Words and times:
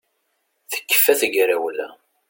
Tekfa 0.71 1.13
tegrawla 1.19 1.87